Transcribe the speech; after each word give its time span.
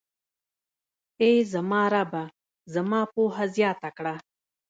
اې 1.21 1.31
زما 1.53 1.81
ربه، 1.93 2.23
زما 2.73 3.01
پوهه 3.13 3.45
زياته 3.55 3.89
کړه. 3.97 4.15